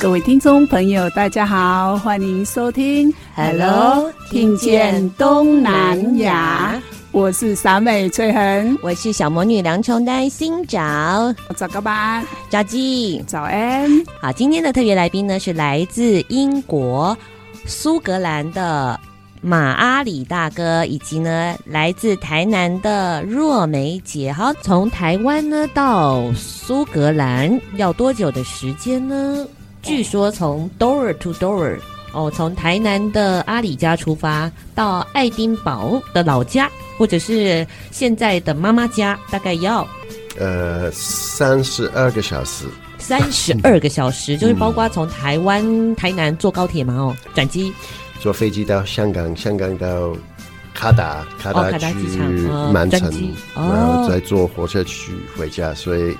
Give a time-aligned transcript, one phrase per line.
[0.00, 6.80] 各位听众朋友，大家好，欢迎收听 Hello，听见东南亚。
[7.12, 10.80] 我是傻美翠恒，我是小魔女梁琼丹，新找
[11.54, 13.90] 早个班，早记早安。
[14.22, 17.14] 好，今天的特别来宾呢是来自英国
[17.66, 18.98] 苏格兰的
[19.42, 24.32] 马阿里大哥，以及呢来自台南的若梅姐。
[24.32, 29.46] 好，从台湾呢到苏格兰要多久的时间呢？
[29.82, 31.78] 据说从 door to door
[32.12, 39.86] 哦，从台南的阿里家出发到爱丁堡的老家，或者是现在的妈妈家，大概要
[40.38, 42.66] 呃三十二个小时。
[42.98, 47.72] 三十二个小时，就是包括从台湾台南坐高铁嘛哦，转机
[48.20, 50.12] 坐飞机到香港，香港到
[50.74, 51.96] 卡达，卡达去
[52.72, 56.16] 曼城，然后再坐火车去回家，所以。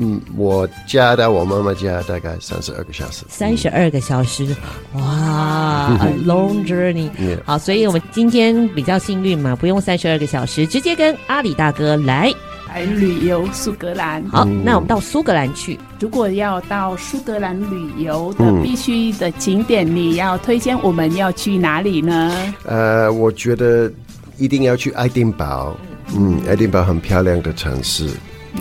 [0.00, 3.24] 嗯，我家到我妈妈家大概三十二个小时。
[3.28, 4.46] 三十二个小时，
[4.94, 7.10] 哇， a long journey。
[7.44, 12.32] 好，所以我们今天比较幸运嘛，不用三十二个小时，直接跟阿里大哥来
[12.68, 14.24] 来旅游苏格兰。
[14.28, 15.76] 好，那我们到苏格兰去。
[15.98, 22.54] 如果要到苏格兰旅游的必须的景点，你要推荐我们要去哪里呢？
[22.64, 23.90] 呃，我觉得
[24.36, 25.76] 一定要去爱丁堡。
[26.16, 28.08] 嗯，爱丁堡很漂亮的城市。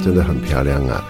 [0.04, 1.06] 真的很漂亮啊！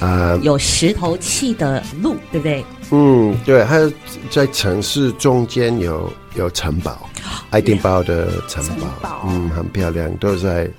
[0.00, 2.64] 啊、呃，有石头砌的路，对不对？
[2.90, 3.64] 嗯，对。
[3.64, 3.92] 还有
[4.30, 7.08] 在城市中间有有城堡，
[7.50, 10.70] 爱丁堡的城堡，城堡嗯，很漂亮，都在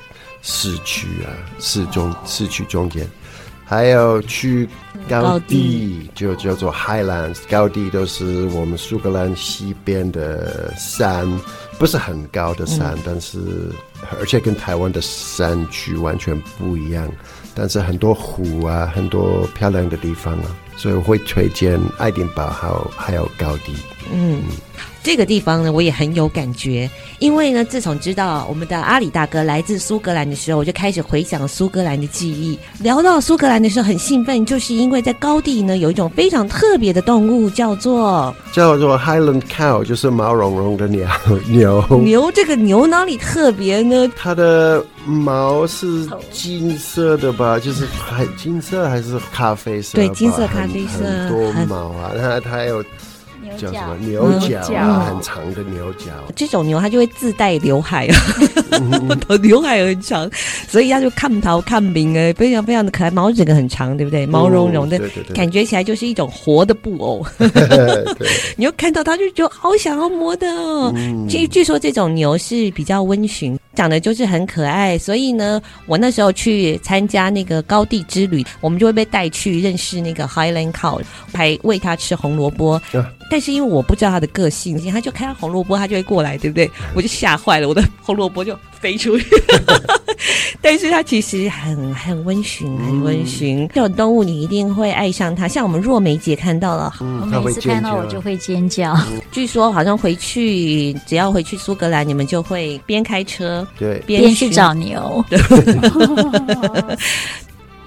[0.42, 3.06] 市区啊，市中市区中间。
[3.66, 4.68] 还有去
[5.08, 11.31] 高地，就叫做 Highlands，高地都是我们苏格兰西边的山，
[11.78, 13.38] 不是很高的山，嗯、但是
[14.19, 17.08] 而且跟台湾的山区完全不一样。
[17.59, 20.46] 但是很多湖啊，很多漂亮的地方啊，
[20.78, 23.75] 所以我会推荐爱丁堡，还有还有高地。
[24.14, 24.42] 嗯，
[25.02, 26.90] 这个地方呢，我也很有感觉，
[27.20, 32.60] 因为呢，自从知道我们的阿里大哥来自苏格兰的时候，我就开始回想苏格兰的记忆。
[32.80, 41.08] 聊到苏格兰的时候，很兴奋，就是因为在高地呢，有一种非常特别的动物，叫做叫做 Highland Cow，就是毛茸茸的牛
[41.48, 42.31] 牛 牛。
[42.31, 44.12] 这个牛哪里特别呢？
[44.16, 47.58] 它的毛是金色的吧？
[47.58, 49.96] 就是还金色还是咖啡色？
[49.96, 52.84] 对，金色咖啡色，很多毛啊，它它有。
[53.59, 56.06] 叫什么牛角啊，很长的牛角。
[56.36, 58.16] 这种牛它就会自带刘海啊，
[59.42, 60.30] 刘海很长，
[60.68, 64.25] 所以它就看头看明哎，非常非常的可爱，毛整个很长，对不对？
[64.25, 65.00] 毛茸茸的，
[65.34, 67.25] 感觉起来就是一种活的布偶。
[68.56, 70.94] 你又看到它就觉得好想要摸的哦。
[71.28, 81.02] 据据说这种牛是比较温驯，长得就是很可爱，所以呢，我那时候去参加那个高地之旅，我们就会被带去认识那个 Highland Cow，
[81.34, 82.82] 还喂它吃红萝卜。
[83.32, 86.70] 但是因为我不知道它的个性，它就看到红萝卜，它就会过来，对不对？
[86.94, 89.26] 我就吓坏了，我的红萝卜就飞出去。
[90.62, 93.68] 但是它其实很很温驯，很温驯。
[93.74, 95.48] 这种动物你一定会爱上它。
[95.48, 98.94] 像我们若梅姐看到了，嗯、我每次看到我就会尖叫。
[99.10, 105.24] 嗯、 据说好像回去只要回去苏格兰，你们就会边开车对边去找牛。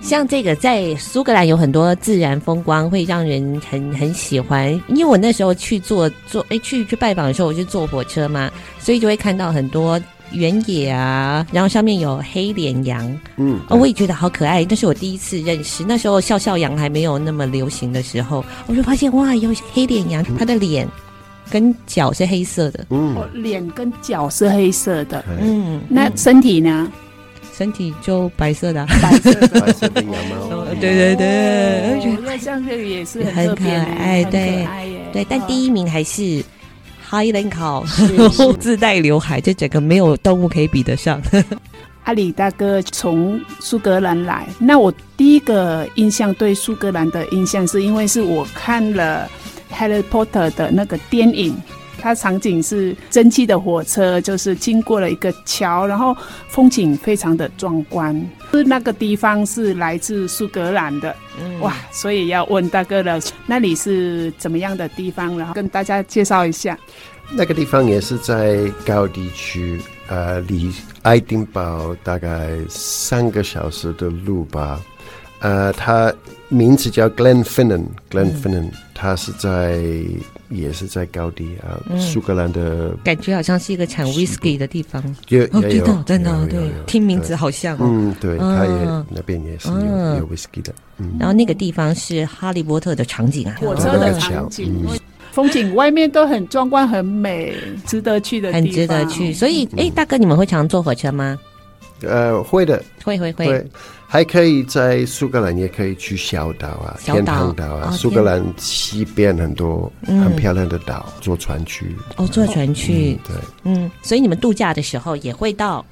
[0.00, 4.72] 像这个在苏格兰有很多自然风光，会让人很很喜欢。
[4.88, 8.50] 因为我那时候去坐坐，哎，去去拜访的时候，我就坐火车嘛，
[8.80, 10.00] 所以就会看到很多
[10.34, 14.66] 原野啊，然后上面有黑脸羊，嗯，哦我也觉得好可爱。
[14.68, 20.88] 那是我第一次认识，那时候笑笑羊还没有那么流行的时候，我就发现哇，有黑脸羊，它的脸
[21.50, 26.90] 跟脚是黑色的，嗯，脸跟脚是黑色的，嗯，那身体呢？
[27.54, 30.64] 身体就白色的，啊，白色的，白色的羊毛。
[30.80, 34.66] 对 对对，我觉得像这个也是很可爱，对。
[35.12, 35.26] 对。
[35.28, 36.42] 但第一名还是
[37.12, 41.20] Highland Cow，自带刘海，这整个没有动物可以比得上。
[42.04, 49.28] 阿里大哥从苏格兰来，那我第一个印象对苏格兰的印象，是因为是我看了
[49.76, 51.54] 《Harry Potter》的那个电影，
[52.02, 56.14] 它场景是蒸汽的火车，就是经过了一个桥，然后
[56.48, 58.12] 风景非常的壮观。
[58.50, 65.38] 是那个地方是来自苏格兰的，嗯、哇，所以要问大哥了，那里是怎么样的地方？
[65.38, 66.76] 然后跟大家介绍一下。
[67.30, 70.70] 那个地方也是在高地区，呃，离
[71.02, 74.80] 爱丁堡大概三个小时的路吧。
[75.42, 76.12] 呃，他
[76.48, 79.82] 名字叫 Glenfinnan，Glenfinnan，他是在
[80.48, 85.02] 也是在高地啊，苏格兰的，感觉好像是一个产 whisky 的地方。
[85.28, 87.76] 有有有，真的对，听名字好像。
[87.80, 89.76] 嗯，对，它也那边也是有
[90.18, 90.72] 有 whisky 的。
[90.98, 94.86] 嗯，然后那个地方是哈利波特的场景啊，火车的场景。
[95.32, 97.54] 风景外面都很壮观，很美，
[97.86, 98.62] 值得去的地方。
[98.62, 101.38] 很值得去，所以，哎、嗯，大哥，你们会常坐火车吗？
[102.02, 103.66] 呃，会的，会会会。
[104.12, 107.90] 还可以在苏格兰，也可以去小岛啊，岛天堂岛啊。
[107.92, 111.96] 苏、哦、格兰西边很多很漂亮的岛，嗯、坐船去。
[112.18, 113.36] 哦，坐船去，嗯、对，
[113.72, 115.82] 嗯，所以你们度假的时候也会到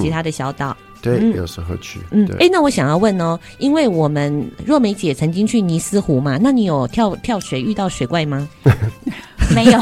[0.00, 0.70] 其他的小岛。
[0.70, 2.00] 嗯对，有时候去。
[2.10, 8.48] 嗯，哎，那我想要问哦，因为我们若梅姐曾经去尼斯湖嘛，那你有跳跳水遇到水怪吗？
[9.54, 9.80] 没有。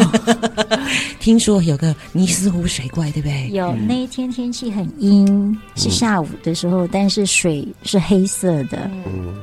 [1.20, 3.50] 听说有个尼斯湖水怪，对不对？
[3.50, 8.90] 有，那一天天气很阴，是下午的时候，但是水是黑色的。
[9.06, 9.34] 嗯。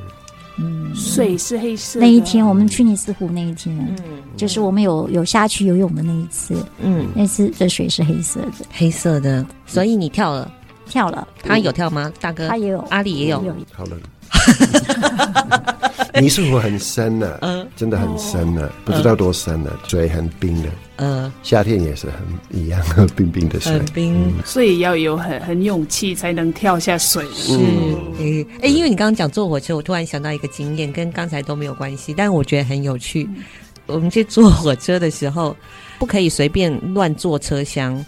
[0.58, 1.98] 嗯，水是黑色。
[1.98, 3.74] 那一天我们去尼斯湖那一天，
[4.06, 10.52] 嗯，就是我们有有下去游泳的那一次，嗯，那次的水是黑色的，黑色的，所以你跳了。
[10.84, 12.12] 跳了，他有跳吗？
[12.20, 13.38] 大哥，他也有，阿里也有。
[13.72, 13.96] 好了，
[16.20, 22.80] 尼斯湖很深呢，嗯，真的很深呢，不知道多深呢，水很冰的，嗯，夏天也是很一样，
[23.16, 27.24] 冰冰的水，很冰，所以要有很很勇气才能跳下水。
[27.34, 27.54] 是，
[28.20, 33.28] 哎哎，因为你刚刚讲坐火车，我突然想到一个经验，跟刚才都没有关系，但我觉得很有趣。
[33.86, 35.56] 我们去坐火车的时候，
[35.98, 38.04] 不可以随便乱坐车厢。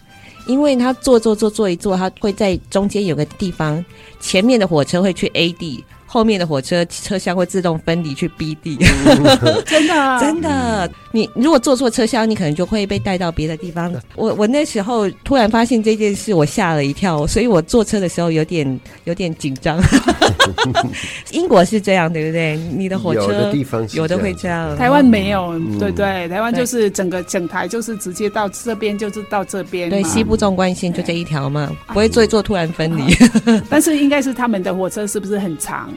[0.46, 3.82] 因为他坐坐坐坐一坐，他会在中间有个地方，
[4.20, 5.82] 前面的火车会去 A 地。
[6.14, 8.78] 后面的火车车厢会自动分离去 B 地，
[9.66, 10.88] 真的、啊、真的。
[11.11, 13.93] 你如果坐错车厢，你可能就会被带到别的地方。
[14.14, 19.82] 我我那时候突然发现这件事，我吓了一跳，所以我坐车的时候有点有点紧张。
[21.32, 22.56] 英国是这样，对不对？
[22.56, 29.90] 你的火车有的地方有的会这样，台湾没有，嗯、对对，台湾就是整个整台就是直接到这边，就是到这边。
[29.90, 33.17] 对，西部纵贯线就这一条嘛，不会坐一坐突然分离。
[33.69, 35.93] 但是应该是他们的火车是不是很长？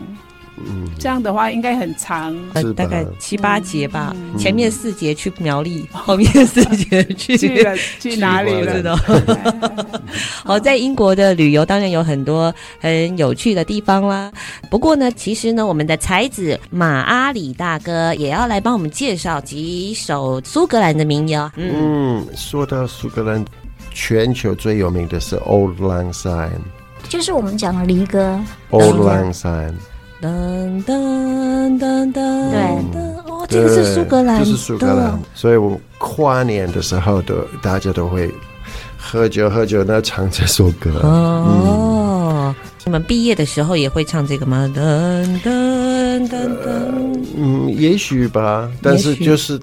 [0.58, 4.16] 嗯，这样的话应该很长，呃，大概七八节吧。
[4.16, 8.74] 嗯、前面四节去苗栗，嗯、后面四节去去了 去哪里了？
[8.74, 8.98] 知道。
[10.44, 14.32] 好，在英国的旅游当然有很多很有趣的地方啦。
[14.70, 21.52] 不过呢，其实呢，我们的才子马阿里大哥也要来帮我们介绍几首苏格兰的民谣。
[21.56, 23.46] 嗯，嗯，说到苏格兰，
[23.92, 26.50] 全球最有名的是《Auld Lang Syne》，
[27.10, 28.40] 就是我们讲的离歌，
[28.80, 29.72] 《Auld Lang Syne》。
[30.20, 32.60] 噔噔噔噔，对，
[33.28, 38.34] 哦，这个是苏格兰，就是苏格兰，所以我跨年的时候都大家都会
[38.98, 40.90] 喝酒喝酒，那唱这首歌。
[41.04, 44.72] 哦，你们毕业的时候也会唱这个吗？
[44.76, 44.82] 噔
[45.44, 49.60] 噔噔噔，嗯，也许吧，但是就是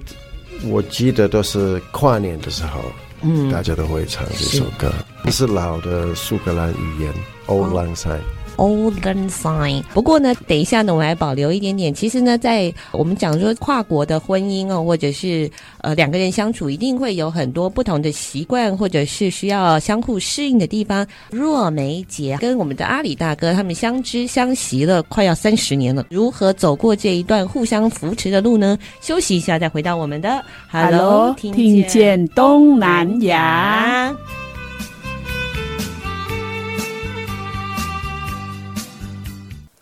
[0.66, 2.80] 我记得都是跨年的时候，
[3.22, 4.92] 嗯，大家都会唱这首歌，
[5.24, 7.12] 这是老的苏格兰语言
[7.48, 8.20] ，Auld Lang Syne。
[8.56, 9.82] Auld Lang Syne。
[9.92, 11.92] 不过呢，等一下呢，我们来保留一点点。
[11.92, 15.50] 其实呢，在我们讲说跨国的婚姻哦，或者是
[15.82, 21.06] 呃两个人相处，一定会有很多不同的习惯，或者是需要相互适应的地方。
[21.30, 28.78] 若梅姐跟我们的阿里大哥他们相知相惜了快要三十年了，如何走过这一段互相扶持的路呢？
[29.00, 34.14] 休息一下，再回到我们的 Hello，听见东南亚。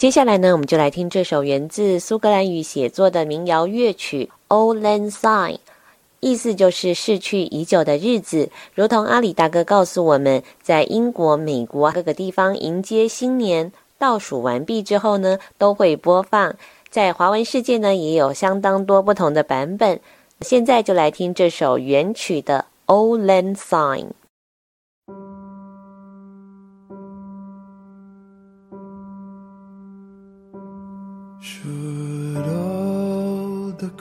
[0.03, 5.53] 接下来呢，我们就来听这首源自苏格兰语写作的民谣乐曲《Old Lang Syne》，
[6.19, 8.51] 意思就是逝去已久的日子。
[8.75, 16.53] 如同阿里大哥告诉我们，在英国、美国各个地方迎接新年倒数完毕之后呢，都会播放。
[16.91, 20.01] 在华文世界呢，也有相当多不同的版本。
[20.41, 24.07] 现在就来听这首原曲的《Old Lang Syne》。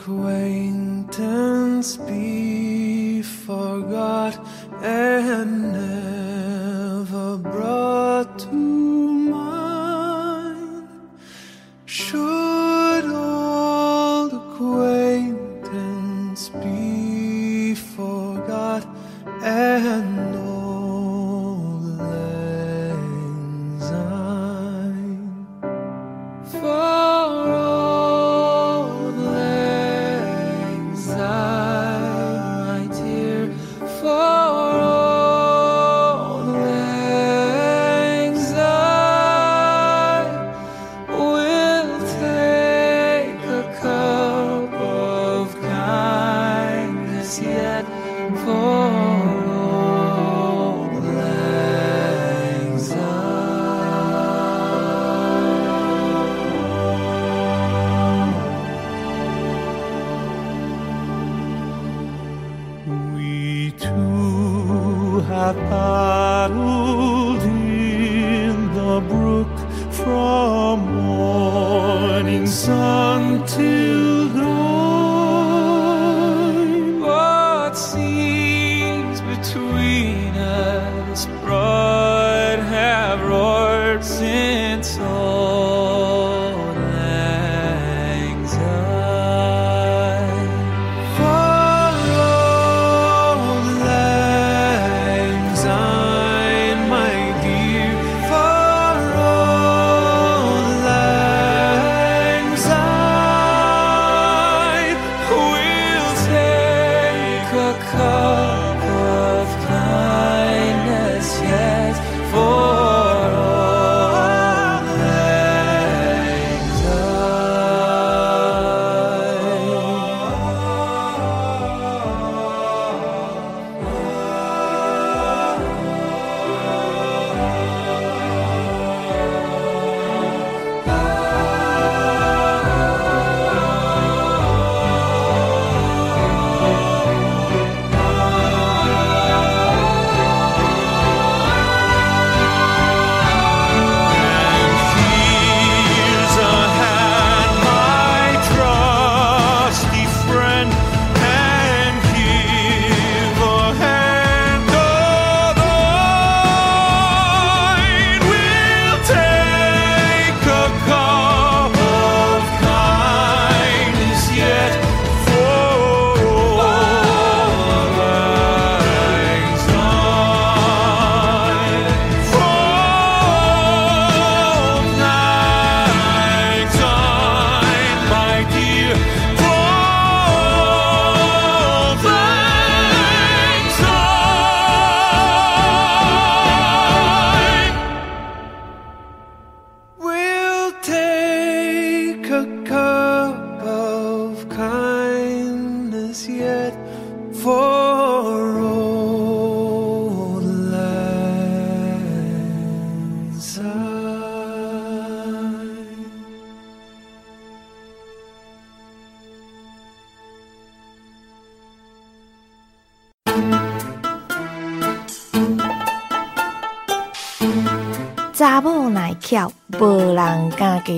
[0.02, 4.36] Acquaintance be forgot
[4.82, 8.71] and never brought to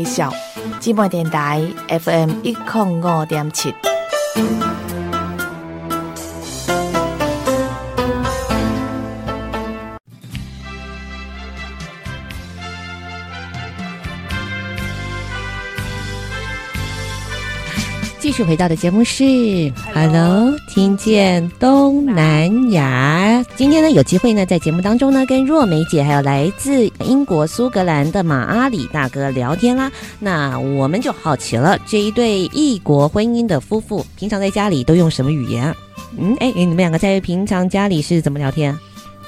[0.05, 0.33] 敢介绍。
[0.81, 3.94] 芝麻电台 FM 一零五点七。
[18.35, 19.23] 续回到的节目是
[19.95, 23.45] Hello，听见东南亚。
[23.55, 29.89] 今天呢，有机会呢，在节目当中呢，跟若梅姐还有来自英国苏格兰的马阿里大哥聊天啦。
[30.19, 35.77] 那我们就好奇了，这一对异国婚姻的夫妇，平常在家里都用什么语言啊？
[36.19, 38.77] 嗯，哎，你们两个在平常家里是怎么聊天？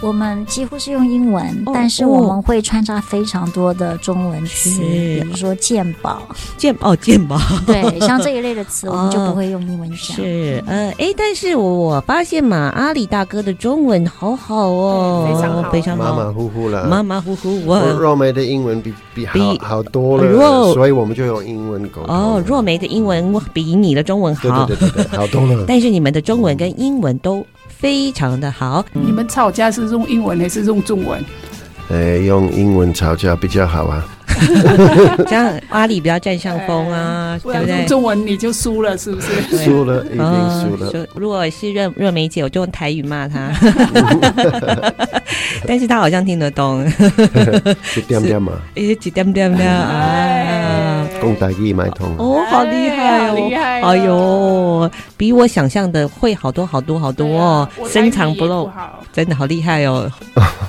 [0.02, 6.20] 我们几乎是用英文，哦、但是我们会穿插非常多的中文词，比如说鉴宝、
[6.58, 9.98] 鉴哦鉴宝，对，像这一类的词， 我们就不会用英文讲。
[9.98, 17.62] 是，呃，哎，但是我发现嘛阿里大哥的中文好好哦，非常好，非常好，马马虎虎了，马马虎虎。
[17.66, 22.14] 我若梅的英文比比好比好多了，若所以我们就用英文沟通。
[22.14, 25.64] 哦，若梅的英文比你的中文好，对对对对，好多了。
[25.68, 27.44] 但是你们的中文跟英文都
[27.78, 28.84] 非常的好。
[28.92, 31.22] 你们吵架是用英文还是用中文？
[31.88, 34.04] 呃，用英文吵架比较好啊。
[35.26, 37.86] 这样阿里比较占上风啊，对不对？
[37.86, 39.64] 中文你就输了，是不是？
[39.64, 40.90] 输了，已经输了。
[40.92, 43.50] 哦、如果是热热梅姐，我就用台语骂她，
[45.66, 46.84] 但是她好像听得懂。
[47.96, 50.65] 一点点嘛，一点点点啊，
[51.34, 53.80] 讲台语买通哦，好厉害哦，厉害！
[53.82, 58.70] 哎呦，比我想象的会好多好多好多哦，深藏不露，
[59.12, 60.10] 真的好厉害哦。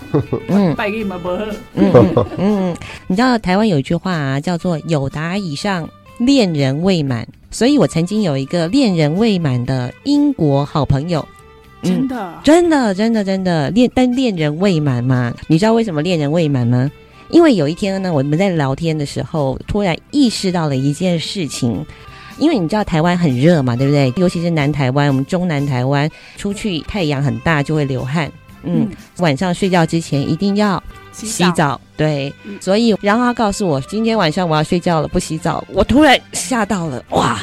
[0.48, 1.20] 嗯，拜给你们
[1.76, 2.76] 嗯嗯嗯，
[3.08, 5.88] 你知道台湾有一句话啊，叫做“友达以上，
[6.18, 7.28] 恋人未满”。
[7.52, 11.26] 所以我曾经有一个恋人未满的英国好朋友，
[11.82, 15.34] 真的，真的，真的，真的恋，但恋人未满嘛？
[15.48, 16.92] 你知道为什么恋人未满吗？
[17.30, 21.86] 因为有一天呢，我们在聊天的时候，突然意识到了一件事情。
[22.40, 24.14] 因为你知道台湾很热嘛，对不对？
[24.16, 26.08] 尤其是南台湾，我们中南台湾
[26.38, 28.32] 出去太阳很大就会流汗。
[28.62, 30.82] 嗯，晚上睡觉之前一定要
[31.12, 31.32] 洗澡。
[31.32, 35.66] 洗澡对，嗯、所以然后他告诉我，今天晚上我要睡觉了，不洗澡。
[35.74, 37.40] 我突然吓到了，哇！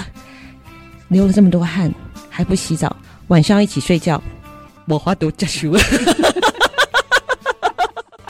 [1.08, 1.92] 流了这么多汗
[2.30, 4.22] 还不洗澡，晚上一起睡觉，
[4.86, 5.80] 我花都结束了。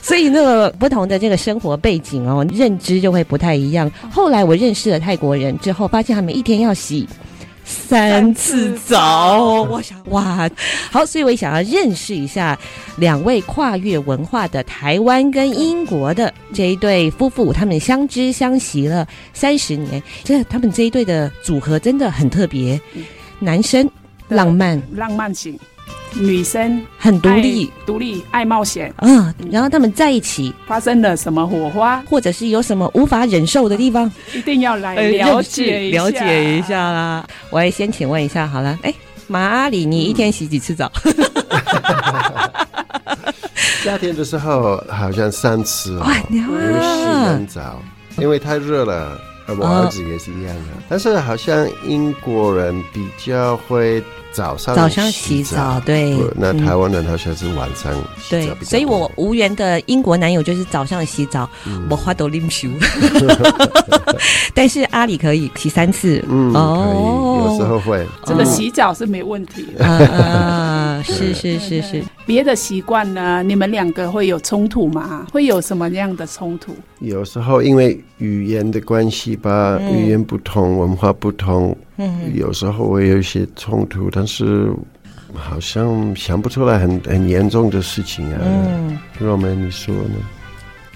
[0.04, 3.90] 所以那个不同的这个生活背景哦，认知就会不太一样。
[4.10, 7.08] 后来我认识了泰国人之后，发现他们一天要洗
[7.64, 9.62] 三次澡。
[9.62, 10.46] 我想哇，
[10.90, 12.58] 好，所以我也想要认识一下
[12.98, 22.78] 两位跨越文化的台湾跟英国的这一对夫妇，他们相知相惜了三十年，这他们这一对的组合真的很特别。
[23.40, 23.88] 男生
[24.28, 25.58] 浪漫，浪漫型。
[26.14, 30.54] 女生很独立，独立爱冒险，嗯，然后他们在一起。
[30.66, 37.26] 发生了什么火花，或者是有什么无法忍受的地方，一定要来了解了解一下啦。
[37.50, 38.92] 我也先请问一下好了，哎，
[39.26, 40.90] 马阿里，你一天洗几次澡？
[43.82, 47.82] 夏天的时候好像三次哦，因为洗很早，
[48.18, 49.20] 因为太热了。
[49.46, 54.02] 我儿子也是一样的，但是好像英国人比较会。
[54.34, 56.18] 早上早上洗澡，对。
[56.34, 58.54] 那台湾人好像是晚上洗澡。
[58.56, 61.48] 对，所以我无缘的英国男友就是早上洗澡，
[61.88, 62.68] 我花都拎修。
[64.52, 68.04] 但是阿里可以洗三次，嗯，哦，有时候会。
[68.24, 69.68] 这个洗澡是没问题。
[69.78, 69.86] 啊，
[71.04, 72.02] 是是是是。
[72.26, 73.42] 别的习惯呢？
[73.42, 75.26] 你们两个会有冲突吗？
[75.32, 76.74] 会有什么样的冲突？
[77.00, 81.76] 有时候因为语言的关系吧，语言不同，文化不同。
[81.98, 84.72] 嗯，有时候会有一些冲突，但是
[85.34, 88.40] 好像想不出来很很严重的事情啊。
[88.42, 90.16] 嗯，若梅，你说呢？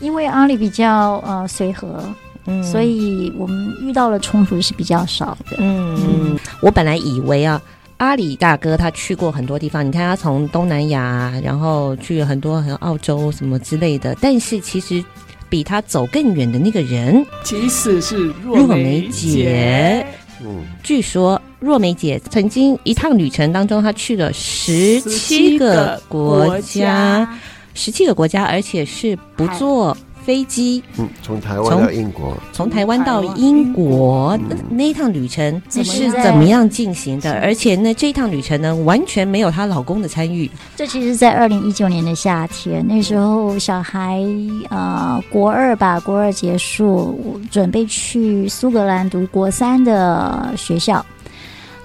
[0.00, 2.02] 因为阿里比较呃随和，
[2.46, 5.56] 嗯，所以我们遇到了冲突是比较少的。
[5.58, 7.60] 嗯嗯，我本来以为啊，
[7.98, 15.04] 阿里大哥他去过很多地方，你看他从东南亚，然后去了很多很澳洲什么之类的，但是其实
[15.48, 20.06] 比他走更远的那个人，其实是若梅姐。
[20.40, 27.28] 嗯，据说若梅姐曾经一趟旅程当中，她去了十七个国家，
[27.74, 29.96] 十七个国家，而且是不坐
[30.28, 30.82] 飞机。
[30.98, 37.32] 嗯，从台湾到英国，从台湾到英国那那一趟旅程是怎么样进行的？
[37.40, 40.50] 而且呢，这一趟旅程呢，完全没有她老公的参与。
[40.76, 44.22] 这其实，在二零一九年的夏天，那时候小孩
[44.68, 51.02] 呃国二吧，国二结束，准备去苏格兰读国三的学校。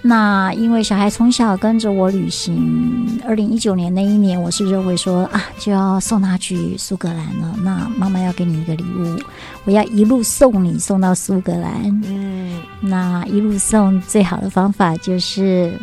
[0.05, 7.55] 那因为小孩从小跟着我旅行，二零一九年那一年，我是认为说啊，就要送他去苏格兰了。
[7.63, 9.17] 那妈妈要给你一个礼物，
[9.63, 12.01] 我要一路送你送到苏格兰。
[12.05, 15.73] 嗯，那一路送最好的方法就是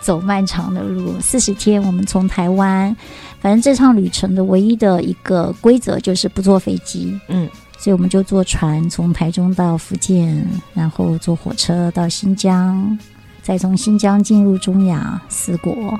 [0.00, 1.80] 走漫长的路，四十天。
[1.80, 2.94] 我们从台湾，
[3.40, 7.16] 反正这趟旅程的唯一的一个规则就是不坐飞机。
[7.28, 7.48] 嗯，
[7.78, 10.44] 所以我们就坐船从台中到福建，
[10.74, 12.98] 然后坐火车到新疆。
[13.42, 15.98] 再从新疆进入中亚四国，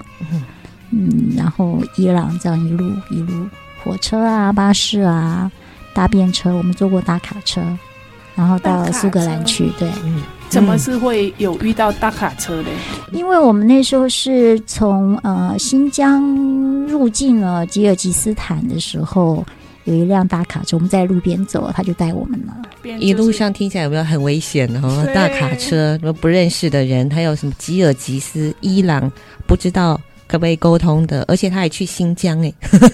[0.91, 3.47] 嗯，然后伊朗这样一路一路，
[3.83, 5.51] 火车啊、巴士啊、
[5.93, 7.61] 搭便车，我们坐过大卡车，
[8.37, 9.71] 然后到苏格兰去。
[9.79, 12.69] 对，嗯，怎么是会有遇到大卡车呢？
[13.13, 16.23] 因为我们那时候是从呃新疆
[16.87, 19.45] 入境了吉尔吉斯坦的时候。
[19.85, 22.57] 有一辆大卡车，我们在路边走，他就带我们了。
[22.99, 25.07] 一路上听起来有没有很危险哦？
[25.15, 29.11] 大卡车，什么不认识的人，还有什么吉尔吉斯、伊朗，
[29.47, 31.25] 不知道可不可以沟通的？
[31.29, 32.53] 而且他还去新疆哎，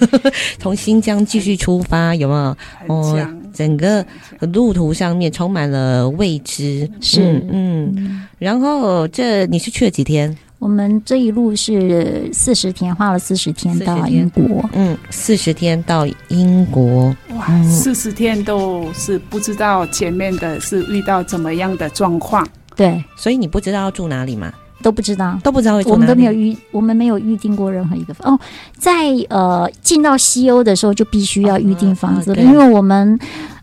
[0.59, 2.94] 从新疆继续出发，有没有？
[2.94, 4.05] 哦，整个
[4.53, 6.88] 路途上面充满了未知。
[7.01, 8.27] 是，嗯。
[8.38, 10.37] 然后这你是去了几天？
[10.59, 14.68] 我们这一路是四十天，花了四十天到英国。
[14.73, 22.47] 嗯，四十天到英国，哇，四十天都是不知道前面的是遇到怎么样的状况。
[22.75, 24.53] 对，所以你不知道要住哪里吗？
[24.83, 26.03] 都不知道，都不知道会住哪里。
[26.03, 28.33] 我们都没有预，我们没有预定过任何一个房。
[28.35, 28.40] 哦，
[28.77, 33.18] 在呃进到西欧的时候就必须要预定房子了，哦，因为我们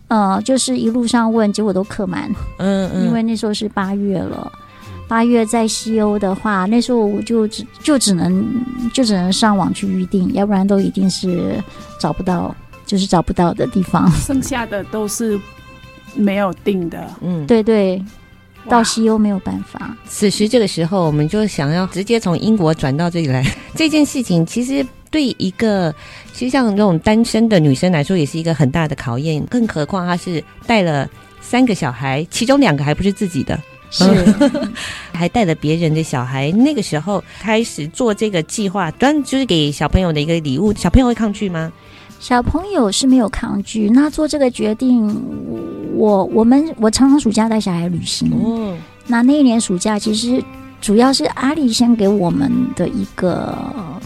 [0.07, 2.29] 呃就是一路上问，结果都客满。
[2.57, 4.49] 嗯嗯，因为那时候是八月了。
[5.07, 8.43] 八月在西欧的话，那时候我就只就只能
[8.91, 11.61] 就只能上网去预定，要不然都一定是
[11.99, 14.11] 找不到，就是找不到的地方。
[14.13, 15.39] 剩下的都是
[16.15, 17.07] 没有定的。
[17.21, 18.03] 嗯，对对，
[18.67, 19.95] 到西欧没有办法。
[20.07, 23.45] 此时这个时候，我们就想要直接从英国转到这里来。
[23.75, 25.93] 这件事情其实对一个
[26.33, 29.45] 其实像这种单身的女生来说，也是一个很大的考验。
[29.45, 31.07] 更何况她是带了
[31.41, 33.59] 三个小孩，其中两个还不是自己的。
[33.95, 34.03] 是，
[35.13, 36.51] 还带了别人的小孩。
[36.51, 40.73] 那个时候开始做这个计划，专就是给小朋友的一个礼物。
[40.73, 41.71] 小朋友会抗拒吗？
[42.19, 43.89] 小朋友是没有抗拒。
[43.89, 45.15] 那做这个决定，
[45.93, 48.29] 我我们我常常暑假带小孩旅行。
[48.33, 48.75] 哦，
[49.07, 50.43] 那那一年暑假其实
[50.81, 53.57] 主要是阿里先给我们的一个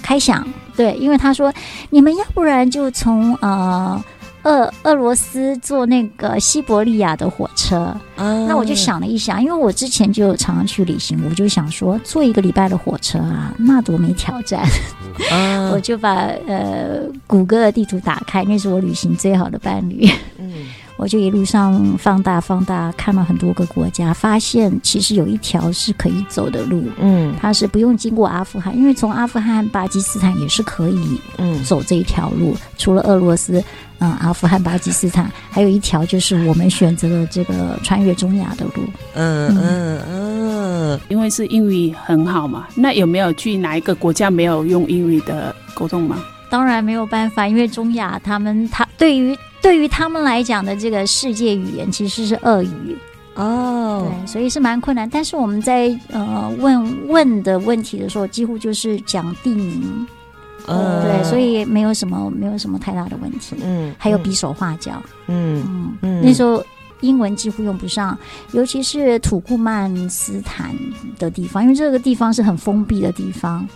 [0.03, 0.47] 开想。
[0.75, 1.51] 对，因为他说，
[1.89, 3.99] 你们要不然就从呃。
[4.43, 7.77] 俄俄罗斯坐那个西伯利亚的火车，
[8.15, 14.63] 啊，那我就想了一想，因为我之前就常常去旅行，我就想说坐一个礼拜的火车啊，那多没挑战。
[15.29, 16.13] 啊， 我就把
[16.47, 20.09] 呃谷歌的地图打开，那是我旅行最好的伴侣。
[20.37, 20.53] 嗯，
[20.99, 26.83] 我就一路上放大放大，看了很多个国家，发现其实有一条是可以走的路。
[26.99, 33.63] 嗯，它是不用经过阿富汗，因为从阿富汗、巴基斯坦也是可以嗯走这一条路，嗯，除了俄罗斯。
[34.01, 38.83] 嗯，阿富汗、巴基斯坦，还有一条就是我们选择了这个穿越中亚的路。
[39.13, 46.23] 嗯嗯嗯，因为是英语很好嘛，那有没有去哪一个国家没有用英语的沟通吗？
[46.49, 52.97] 当然没有办法，因为中亚他们他对于对于他们来讲的这个世界语言其实是俄语
[53.35, 55.09] 哦，对，所以是蛮困难。
[55.09, 60.07] 但是我们在呃问问的问题的时候，几乎就是讲地名。
[60.67, 63.55] 嗯，对，所以没有什么没有什么太大的问题。
[63.63, 65.01] 嗯，还有比手画脚。
[65.27, 66.63] 嗯嗯嗯，那时候
[67.01, 68.17] 英文几乎用不上，
[68.51, 70.75] 尤其是土库曼斯坦
[71.17, 73.67] 的地方，因为这个地方是很封闭的地方。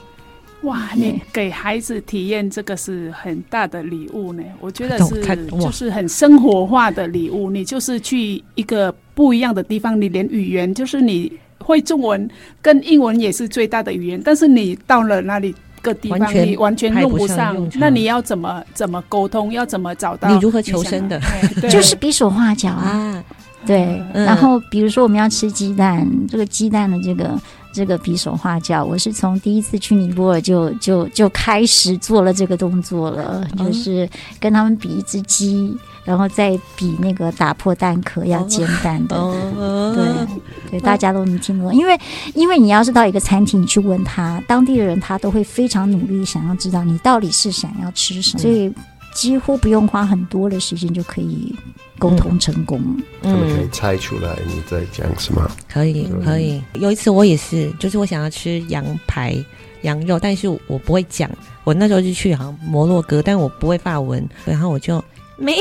[0.64, 4.44] 哇，你给孩子体验这个是很大的礼物呢。
[4.60, 5.22] 我觉得是
[5.60, 7.50] 就是很生活化的礼物。
[7.50, 12.30] 你就是去一个不一样的地方，你连语言就是你会中文
[12.62, 15.54] 跟英文也是最大的语言，但是你到了那里。
[15.84, 19.52] 个地方你完全用不上，那你要怎么怎么沟通？
[19.52, 20.30] 要怎么找到？
[20.30, 21.20] 你如何求生的？
[21.70, 23.22] 就是比手画脚啊，
[23.66, 24.02] 对。
[24.14, 27.38] 嗯、然后比如说我们要吃鸡蛋，这个鸡蛋的这个
[27.74, 34.08] 这个比手画脚，我是从第一次去尼泊尔就就就开始做了这个动作了，嗯、就是
[34.40, 35.76] 跟他们比一只鸡。
[36.06, 41.74] 然后再比那个打破蛋壳要煎蛋的，哦、对对，大家都能听懂。
[41.74, 41.98] 因为
[42.34, 48.70] 因为你要是到一个餐厅，你去问他当地的人，他都会非常努力想要知道你到底是想要吃什么，所以
[49.14, 51.54] 几乎不用花很多的时间就可以
[51.98, 52.82] 沟通成功。
[53.22, 55.50] 嗯，他们可以猜出来你在讲什么？
[55.72, 56.62] 可以可以。
[56.76, 59.36] 有一次我也是，就是我想要吃羊排、
[59.84, 61.30] 羊肉，但是我不会讲。
[61.64, 65.04] 我那时候就去好像摩洛哥，但我不会法文，然后我就。
[65.36, 65.52] 咪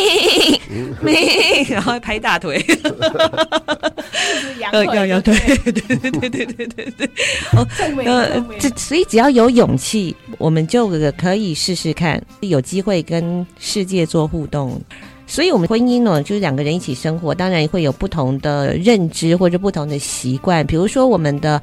[1.01, 2.62] 咪， 然后拍大腿，
[4.73, 7.11] 呃，要要对对对对对对对对，
[7.53, 7.67] 哦，
[8.05, 14.81] 呃，这所以只要有勇气，我们就可以试试看，有机会跟世界做互动。
[15.27, 20.67] 所以，我们婚姻呢，就是两个人一起生活，当然会有不同的认知或者不同的习惯。
[20.67, 21.63] 比如说，我们的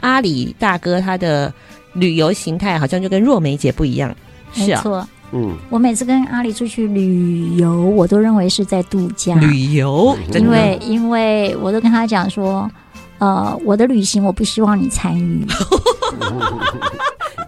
[0.00, 1.52] 阿里大哥，他的
[1.94, 4.14] 旅游形态好像就跟若梅姐不一样，
[4.52, 5.08] 是啊。
[5.32, 9.34] 嗯，我每次跟阿里出去旅游，我都认为是在度假。
[9.34, 12.70] 旅游，因为因为我都跟他讲说，
[13.18, 15.44] 呃，我的旅行我不希望你参与。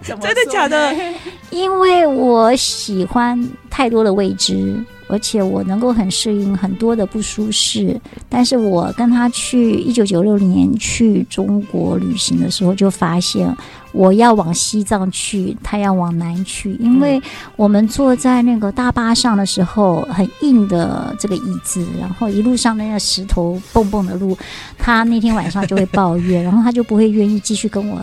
[0.02, 0.94] 真的假的？
[1.50, 3.38] 因为我喜欢
[3.68, 4.74] 太多的未知。
[5.08, 13.52] 而且我能够很适应很多的不舒适，但是我跟他去一九九六年去中国旅行的时候，就发现
[13.92, 17.20] 我要往西藏去，他要往南去，因为
[17.56, 24.36] 我们坐在那个大巴上的时候，很硬的这个椅子，然后一路上那个石头蹦蹦的路，
[24.76, 27.98] 他那天晚上就会抱怨，然后他就不会愿意继续跟我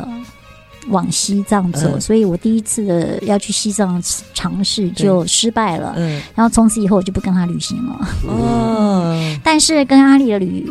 [0.90, 4.02] 往西藏走，嗯、所以我第一次的要去西藏
[4.34, 5.94] 尝试就失败了。
[5.98, 8.08] 嗯，然后从此以后我就不跟他旅行了。
[8.28, 10.66] 哦，但是跟阿里的旅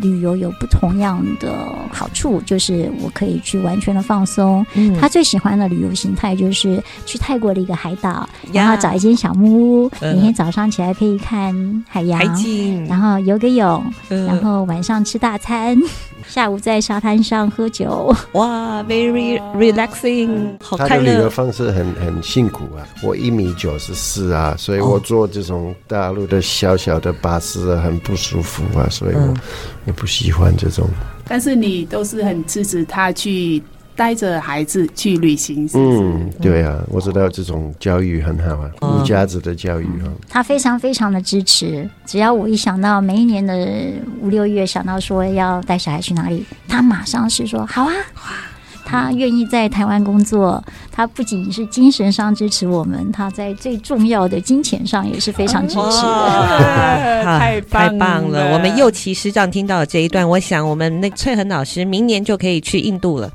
[0.00, 1.52] 旅游有不同样的
[1.92, 4.64] 好处，就是我可以去完全的放松。
[4.74, 15.76] 嗯，他最喜欢的旅游形态就是去泰国的一个海岛，然后找一间小木屋，嗯、每天早上起来可以看海洋，海，然后游个泳，嗯、然后晚上吃大餐。
[16.30, 20.88] 下午在沙滩上喝酒，哇，very relaxing，好快乐。
[20.88, 29.34] 他的旅游方式很很辛苦啊，我一米九十四啊，所以我坐这种大陆的小小的巴士啊，很不舒服啊，所以我
[29.86, 30.88] 也不喜欢这种。
[31.26, 33.60] 但是你都是很支持他去。
[34.00, 40.08] 带着孩子去旅行是是，嗯，对啊，我知道这种教育很好啊，无家子的教育啊。
[40.26, 43.54] 他非常非常的支持，只要我一想到每一年的
[44.22, 47.92] 五六月，想到说要带小孩去哪里，他马上是说好啊。
[48.86, 57.22] 他愿意在台湾工作，他不仅是精神上支持我们，他在最重要的金钱上也是非常支持的。
[57.22, 58.52] 太太棒了！
[58.54, 63.30] 我们右旗师长听到了这一段，我想我们那翠恒老师明年就可以去印度了。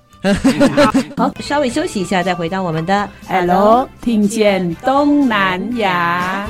[1.16, 6.48] 好，稍微休息一下，再回到我们的 Hello，听见东南亚。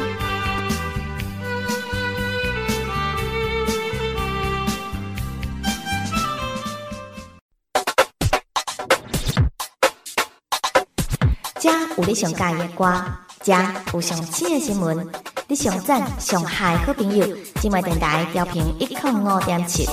[11.59, 13.03] 这有你上喜欢的歌，
[13.41, 13.53] 这
[13.93, 15.07] 有上新的新闻，
[15.47, 17.25] 你上赞上嗨好朋友，
[17.61, 19.87] 今晚电台调频一点五点七。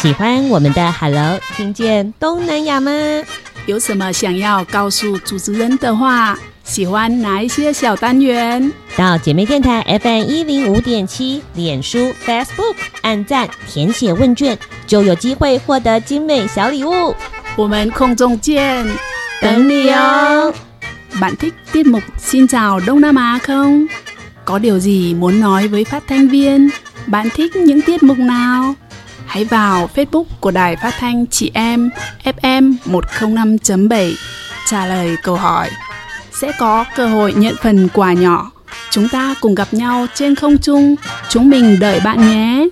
[0.00, 2.90] 喜欢我们的 Hello，听见东南亚吗？
[3.66, 6.38] 有什么想要告诉主持人的话？
[6.64, 8.72] 喜欢哪一些小单元？
[8.96, 17.14] 到姐妹电台 FM 一零五点七，脸书、Facebook 按赞，填写问卷，就有机会获得精美小礼物。
[17.56, 18.86] 我们空中见，
[19.42, 20.50] 等你哦
[21.20, 23.86] ！bạn thích tiết mục Xin chào Đông Nam Á không?
[24.46, 26.70] Có điều gì muốn nói với phát thanh viên?
[27.06, 28.74] Bạn thích những tiết mục nào?
[29.30, 31.90] Hãy vào Facebook của Đài Phát thanh Chị Em
[32.24, 34.12] FM 105.7
[34.70, 35.70] trả lời câu hỏi.
[36.40, 38.50] Sẽ có cơ hội nhận phần quà nhỏ.
[38.90, 40.96] Chúng ta cùng gặp nhau trên không trung.
[41.28, 42.68] Chúng mình đợi bạn nhé.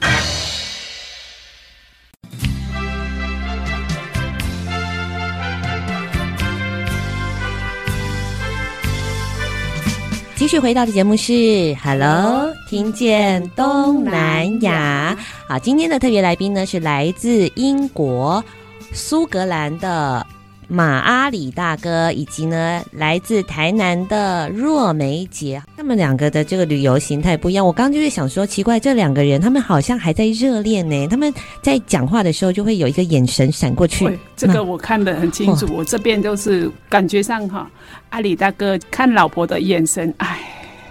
[10.49, 15.15] 继续回到的节目是 Hello，听见东南亚。
[15.47, 18.43] 好，今天的特别来宾呢是来自英国
[18.91, 20.27] 苏格兰的
[20.69, 25.63] 马阿里大哥，以及呢来自台南的若梅姐。
[25.77, 27.67] 他们两个的这个旅游形态不一样。
[27.67, 31.07] 我刚刚就是想说，奇怪，这两个人他们好像还在热恋呢。
[31.09, 34.07] 他们在讲话的时候就会有一个眼神闪过去。
[34.37, 37.71] 这个我看得很清楚，我这边就是感觉上哈，
[38.11, 40.39] 阿里大哥看老婆的眼神，哎。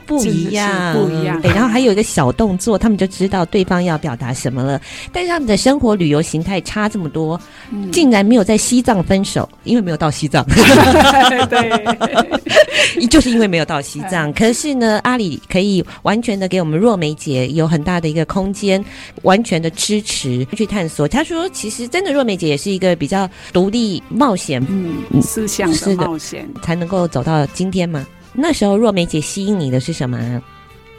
[0.08, 1.40] 不一样，不一样。
[1.42, 4.82] 对，然后还有一个小动作，他们就知道对方要表达什么了。
[5.12, 7.40] 但是他们的生活旅游形态差这么多，
[7.72, 10.46] 嗯、竟然没有在西藏分手，因为没有到西藏。
[11.50, 14.32] 对， 就是因为没有到西藏。
[14.34, 18.84] 可是呢，阿里可以完全的给我们若梅姐有很大的一个空间，
[19.24, 21.08] 完全的支持去探索。
[21.08, 28.06] 他说，其实真的若梅姐也是一个比较独立冒险，嗯，思想的冒险，才能够走到今天嘛。
[28.40, 30.18] 那时候若梅姐吸引你的是什么？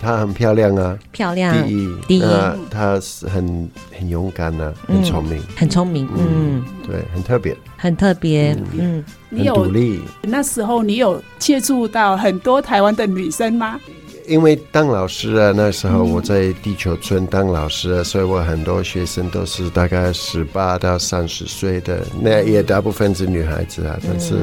[0.00, 1.66] 她很漂亮啊，漂亮。
[1.66, 2.22] 第一，第一，
[2.70, 10.00] 她是很很勇敢啊，很聪明，很聪明，嗯，对，很特别，很特别，嗯，很独立。
[10.22, 13.80] 那时候你有接触到很多台湾的女生吗？
[14.28, 24.36] 因为当老师啊，那时候我在地球村当老师啊，所以我很多学生都是大概十八到三十岁的，那也大部分是女孩子啊，但是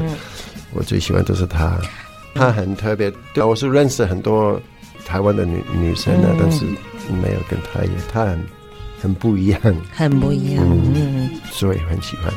[0.74, 1.80] 我最喜欢都是她。
[2.36, 4.62] 她很特别，对，我是认识很多
[5.06, 6.66] 台湾的女女生的，嗯、但是
[7.10, 8.40] 没有跟她一样，她很
[9.02, 9.60] 很不一样，
[9.92, 12.32] 很不一样，嗯，嗯，所以很喜欢。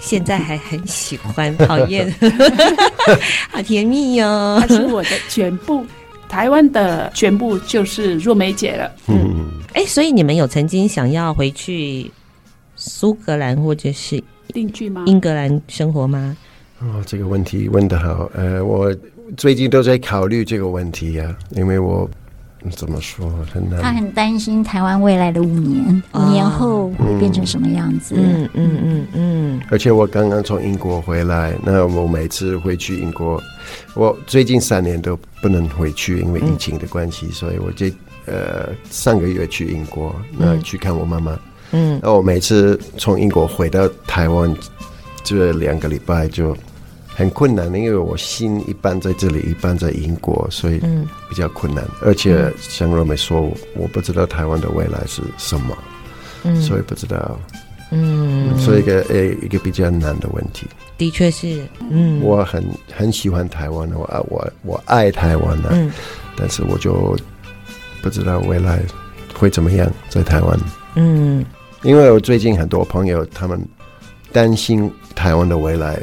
[0.00, 2.14] 现在还很喜欢， 讨厌，
[3.50, 4.58] 好甜蜜哦！
[4.60, 5.84] 她是我的全部，
[6.28, 8.92] 台湾的全部就是若梅姐了。
[9.08, 12.08] 嗯，哎，所以你们有曾经想要回去
[12.76, 15.04] 苏格兰或者是定居吗？
[15.06, 16.36] 英格兰生活吗？
[16.80, 18.94] 哦，这个问题问得好，呃，我。
[19.36, 22.08] 最近都在考虑这个问题呀、啊，因为我
[22.74, 23.78] 怎么说很难。
[23.82, 28.14] 他很担心台湾未来的五年，五年后会变成什么样子？
[28.16, 29.60] 嗯嗯嗯嗯。
[29.70, 33.38] 而且我刚刚从英国回来，那我每次回去英国，
[33.94, 37.92] 我最近三年都不能回去，因为疫情的关系，嗯、所以我这
[38.24, 41.38] 呃上个月去英国，那去看我妈妈。
[41.72, 44.56] 嗯，那我每次从英国回到台湾，
[45.22, 46.56] 这两个礼拜就
[47.18, 50.78] 很困难，因为我心一半在这里，一半在英国，所以
[51.28, 51.84] 比较困难。
[52.00, 53.40] 而且像若梅说，
[53.74, 55.76] 我不知道台湾的未来是什么，
[56.44, 57.36] 嗯，所以不知道，
[57.90, 60.64] 嗯，所以一个诶一个比较难的问题。
[60.96, 62.64] 的确是，嗯，我很
[62.96, 65.90] 很喜欢台湾，我爱我我爱台湾的，嗯，
[66.36, 67.16] 但是我就
[68.00, 68.80] 不知道未来
[69.34, 70.56] 会怎么样在台湾，
[70.94, 71.44] 嗯。
[71.82, 73.60] 因为我最近很多朋友他们
[74.32, 75.98] 担心台湾的未来，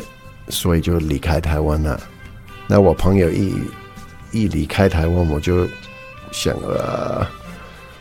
[0.49, 1.99] 所以就离开台湾了。
[2.67, 3.53] 那我朋友一
[4.31, 5.67] 一离开台湾，我就
[6.31, 7.29] 想啊，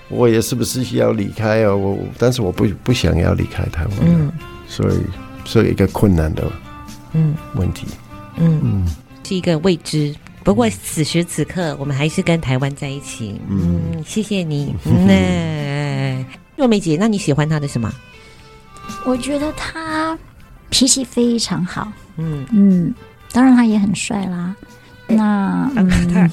[0.08, 1.74] 我也是不是需要离开啊？
[1.74, 4.32] 我但是我不不想要离开台湾，嗯，
[4.66, 4.94] 所以
[5.44, 6.50] 所以一个困难的
[7.12, 7.86] 嗯问题，
[8.36, 8.86] 嗯嗯，
[9.26, 10.14] 是一个未知。
[10.42, 13.40] 不过此时此刻，我们还是跟台湾在一起。
[13.48, 14.74] 嗯，谢谢你。
[14.84, 16.24] 那。
[16.56, 17.92] 若梅姐，那你喜欢他的什么？
[19.04, 20.16] 我觉得他
[20.70, 21.90] 脾气非常好。
[22.16, 22.94] 嗯嗯，
[23.32, 24.54] 当然他也很帅啦。
[25.06, 26.30] 那嗯，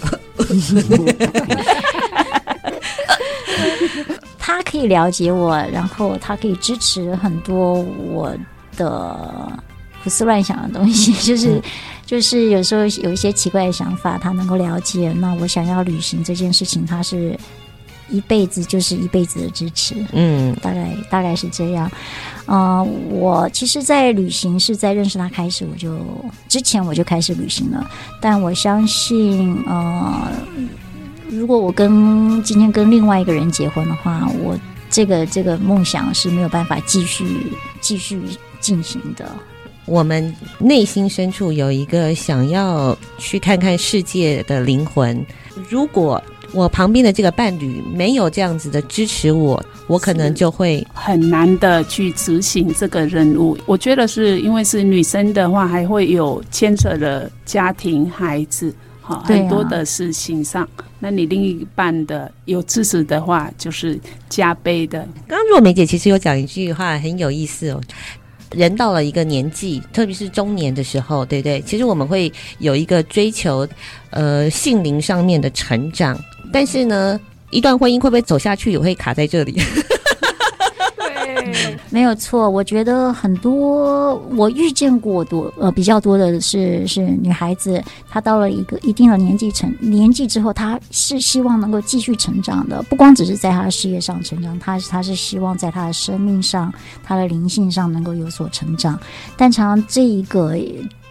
[4.40, 8.36] 他可以了解我，然后他可以支持很多我
[8.78, 9.52] 的
[10.04, 11.62] 胡思乱想的东西， 就是、嗯、
[12.06, 15.12] 就是有时候有一些奇怪的想法，他能够了解。
[15.14, 17.38] 那我想要旅行这件事情，他是。
[18.12, 21.90] 一辈子就是一辈子的支持，嗯，大概大概是这样。
[22.46, 25.98] 呃，我其实，在旅行是在认识他开始，我就
[26.50, 27.90] 之前我就开始旅行了。
[28.20, 30.30] 但我相信，呃，
[31.30, 38.22] 如果我跟今天跟另外一个人结婚的话，我这个这个梦想是没有办法继续继续
[38.60, 39.32] 进行的。
[39.86, 45.26] 我们内心深处有一个想要去看看世界的灵魂，
[45.70, 46.22] 如果。
[46.54, 53.58] 我旁边的这个伴侣没有这样子的支持我，我可能就会很难的去执行这个任务。
[53.66, 60.64] 我觉得是因为是女生的话，还会有牵扯了家庭、孩子，好很多的事情上。
[60.64, 65.00] 啊、那你另一半的有支持的话，就是加倍的。
[65.28, 67.82] 刚刚若梅姐其实有讲一句话很有意思哦。
[68.52, 71.62] 人到了一个年纪，特别是中年的时候，对不对？
[71.62, 73.66] 其实我们会有一个追求，
[74.10, 76.20] 呃，心灵上面的成长。
[76.52, 79.60] 但是呢，一段婚姻会不会走下去，也会卡在这里。
[80.98, 82.50] 对， 没有错。
[82.50, 99.00] 我觉得很多我遇见过多呃比较多的是是女孩子，她到了一个一定的年纪成年纪之后，她是希望能够继续成长的，不光只是在她的事业上成长，她她是希望在她的生命上、她的灵性上能够有所成长。
[99.38, 100.56] 但常常这一个。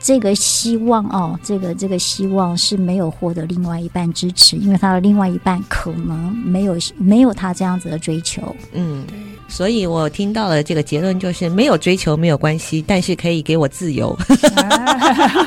[0.02, 8.56] 这个希望哦，这个这个希望是没有获得另外一半支持，因为他的另外一半可能没有没有他这样子的追求。
[8.72, 9.04] 嗯，
[9.46, 14.16] 所以我听到了这个结论，就是没有追求没有关系，但是可以给我自由。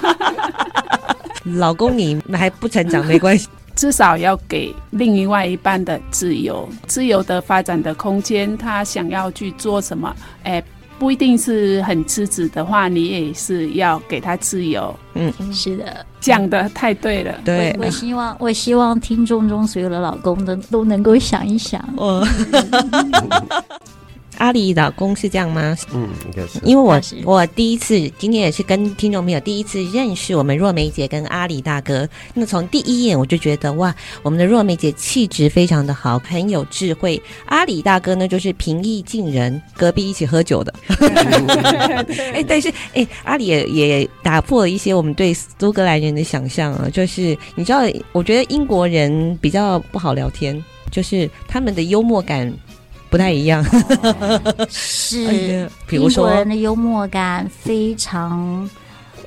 [1.44, 8.56] 老公，你还不成长没关系，至少要给另外一半的自由，自由的发展的空间。
[8.56, 10.16] 他想要去做什么？
[10.44, 10.64] 哎。
[11.04, 14.98] 不一定是很支持的话，你也是要给他自由。
[15.16, 17.38] 嗯，是的，讲的太对了。
[17.44, 21.84] 对，我希望，我希望听众中所有的老公都都能够想一想。
[21.98, 22.26] 哦
[24.38, 25.76] 阿里老公是这样吗？
[25.94, 26.60] 嗯，应该是。
[26.64, 32.08] 因为我我第一次今天也是跟听众朋友第一次认识我们若梅姐跟阿里大哥。
[32.34, 37.22] 那从第一眼我就觉得哇，我们的若梅姐气质非常的好，很有智慧。
[37.46, 40.74] 阿里大哥呢，就是平易近人，隔壁一起喝酒的。
[42.34, 52.52] 哎，但是哎，阿里也也打破了一些我们对苏格兰人的想象啊，就是你知道，我觉得英国人比较不好聊天，就是他们的幽默感。
[53.14, 53.64] 不太一样，
[54.72, 58.68] 是， 比如说英国人的幽默感非常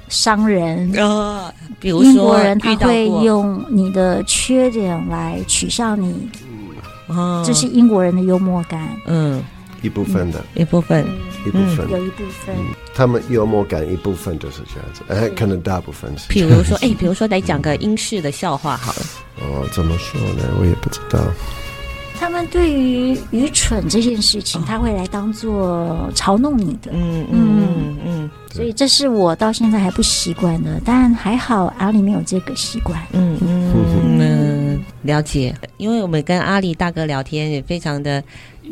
[0.08, 1.54] 伤人啊。
[1.78, 6.28] 比如说，英国人他会用你的缺点来取笑你，
[7.44, 8.88] 这是英国人的幽默感。
[9.06, 9.40] 嗯，
[9.82, 11.06] 一部分的，一部分，
[11.46, 12.56] 一部分，有一部分，
[12.92, 16.26] 他们幽默感一部分就是这样子，哎，可能大部分是。
[16.28, 18.98] 比如说，哎，比如说来讲个英式的笑话好了。
[19.42, 20.42] 哦，怎么说呢？
[20.58, 21.20] 我也不知道。
[22.18, 26.90] 他们对于愚蠢这件事情，他会来当做嘲弄你的。
[26.92, 33.00] 嗯嗯嗯嗯，所以这是我到现在还不习惯的，但还好阿里没有这个习惯。
[33.12, 33.72] 嗯嗯
[34.18, 35.54] 嗯，了解。
[35.76, 38.22] 因为我们跟阿里大哥聊天也非常的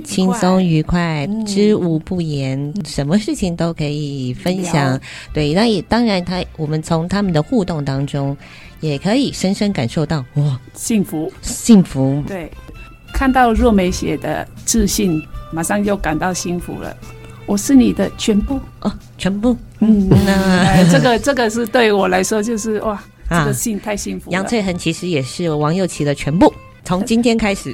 [0.04, 4.98] 轻松愉快，知无不言，什么事情都可以分享。
[5.32, 8.36] 对，那也当然他，我们从他们的互动当中，
[8.80, 12.22] 也可以深深感受到哇，幸福，幸福。
[12.26, 12.50] 对。
[13.14, 16.94] 看到若梅写的自信，马上就感到幸福了。
[17.46, 19.56] 我是你的全部哦，全部。
[19.78, 22.94] 嗯，那这个这个是对我来说就是哇，
[23.28, 24.34] 啊这个幸太幸福了。
[24.34, 26.52] 杨翠恒其实也是王佑琪的全部。
[26.86, 27.72] 从今天开始，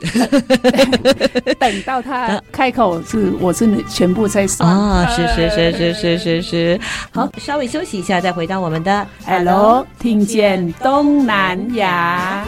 [1.59, 5.07] 等到他开口是我是你全部才算啊、哦！
[5.11, 6.81] 是是是是是是是。
[7.13, 12.47] 好，稍微休息一下，再回到我们的 Hello，听见东南亚。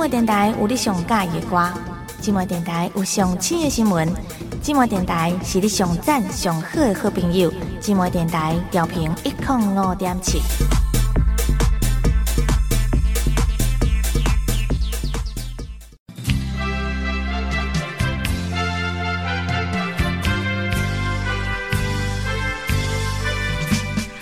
[0.00, 1.70] 寂寞电台有你上佳的歌，
[2.22, 4.08] 寂寞电台有上新的新闻。
[4.62, 7.52] 寂寞电台是你上赞上好的好朋友。
[7.82, 10.40] 寂寞电台调频一零五点七。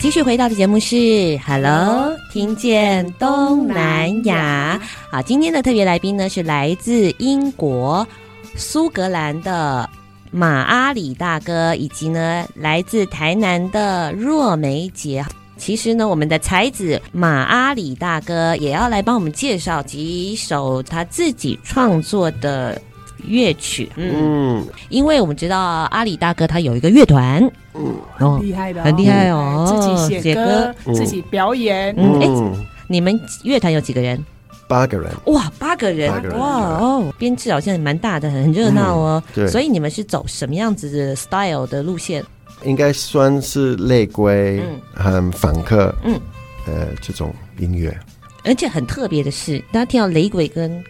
[0.08, 4.80] 继续回到的节目是 Hello，听见东南亚。
[5.10, 8.08] 好，今天的特别来宾呢是来自英国
[8.56, 9.86] 苏格兰的。
[10.30, 15.22] 马阿里大哥，以及呢来自台南的若梅姐，
[15.58, 22.80] 其实呢，我们的才子马阿里大哥也要来帮我们介绍几首他自己创作的
[23.26, 23.90] 乐曲。
[23.96, 27.42] 嗯，因为我们知道阿里大哥他有一个乐团，
[27.74, 31.94] 嗯，很厉害的、哦，很厉害哦，自己写歌，自己表演。
[31.96, 34.22] 嗯，哎，你们乐团有几个人？
[34.68, 35.10] 八个人。
[35.26, 39.22] 哇，八个人，哇哦，编制好像也蛮大的，很热闹哦。
[39.28, 42.22] 嗯、对，所以你们是走什么样子的 style 的路线？
[42.64, 44.60] 应该算是类归
[44.92, 46.20] 和访客，嗯，
[46.66, 47.96] 呃，这种音乐。
[48.44, 50.82] 而且很特别的是，大家听到雷鬼跟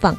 [0.00, 0.16] funk，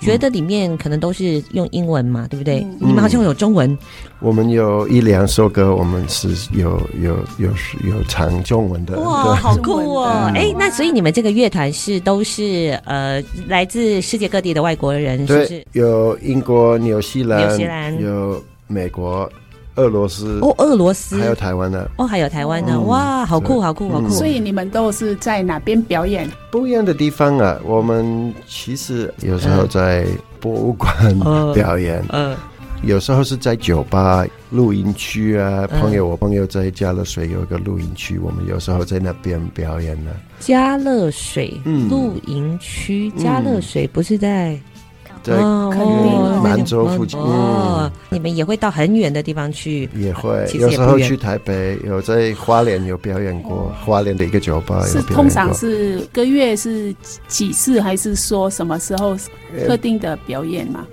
[0.00, 2.60] 觉得里面可能都是用英文嘛，对不对？
[2.60, 3.78] 嗯、你们好像有中文。
[4.20, 7.48] 我们有一两首歌，我们是有有有
[7.84, 8.98] 有唱中文的。
[8.98, 10.30] 哇，好酷哦！
[10.34, 15.64] 哎、嗯，那所以你们这个乐团是都是呃来自世界各地的外国人，是不是？
[15.72, 19.30] 有英国、纽西兰、纽西兰，有美国、
[19.76, 20.38] 俄罗斯。
[20.42, 21.90] 哦，俄罗斯，还有台湾的。
[21.96, 22.72] 哦，还有台湾的。
[22.72, 24.08] 嗯、哇，好酷，好酷，好酷！
[24.10, 26.30] 所以你们都是在哪边表演？
[26.50, 27.58] 不一样的地方啊。
[27.64, 30.06] 我们其实有时候在
[30.38, 30.92] 博物馆
[31.54, 32.00] 表演。
[32.10, 32.32] 嗯。
[32.32, 32.36] 嗯
[32.82, 40.10] 有时候是在酒吧、露营区啊，朋友，我朋友在佳乐水有一个露营区，我们有时候在那边表演呢。
[40.38, 41.60] 佳乐水
[41.90, 44.58] 露营区，佳乐水不是在
[45.22, 45.36] 在
[46.42, 47.90] 满洲附近哦。
[48.08, 49.88] 你们也会到很远的地方去？
[49.94, 54.84] 也会，有时候去台北，有在花莲有表演过，花莲的一个酒吧。
[54.86, 56.94] 是通常是个月是
[57.28, 59.16] 几次，还是说什么时候
[59.66, 60.86] 特定的表演吗？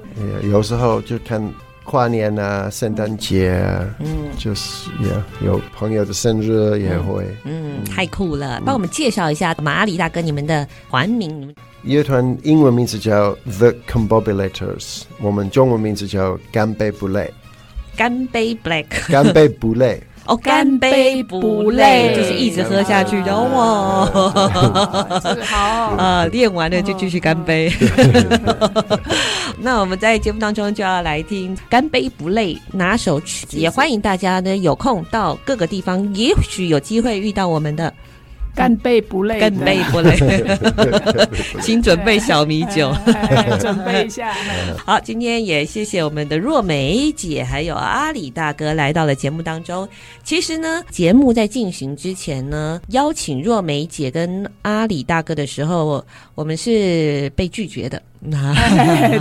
[0.43, 1.41] 有时候就看。
[1.89, 4.07] 跨年啊，圣诞节啊，嗯，
[4.38, 8.61] 就是也、yeah, 有朋友的生日也会，嗯，嗯太酷了！
[8.65, 11.55] 帮我们介绍一下马阿里大哥你们的团名，
[11.88, 17.34] 乐团英文名字叫 The Combobulators，我们中文名字叫干杯不累，
[17.96, 20.04] 干杯 Black，干杯不累。
[20.26, 24.06] 哦，干杯不累，就是一直喝下去的哇！
[25.24, 25.58] 这个好
[25.96, 27.72] 啊，练完了就继续干杯。
[29.58, 33.58] 那我们在节目当中就要来听《干杯不累》哪首曲子？
[33.58, 37.94] 也欢迎大家呢有空到各个地方，也许有机会遇到我们的。
[38.58, 40.18] 干杯不累，干杯不累，
[41.62, 42.91] 请准备小米酒，
[43.60, 44.34] 准备一下。
[44.84, 49.88] 好，今天也谢谢我们的若梅姐还有阿里大哥来到了节目当中。
[50.24, 56.03] 其实呢，节目在进行之前呢，邀请若梅姐跟阿里大哥的时候，
[56.34, 58.01] 我们是被拒绝的。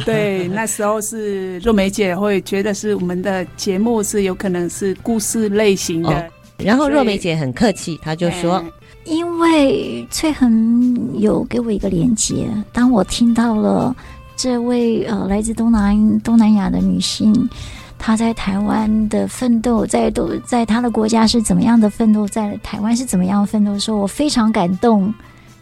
[0.06, 6.24] 对，那时候是若梅姐会觉得是我们的节目是有可能是故事类型的，哦、
[6.56, 8.64] 然后若梅姐很客气，她就说。
[9.06, 13.94] 因为翠恒有给我一个连接，当我听到了
[14.36, 17.48] 这位呃来自东南东南亚的女性，
[17.98, 25.14] 她在台湾的奋斗，在都在她的国家是怎么样的奋斗，在台湾是怎么样奋斗的时候，我非常感动。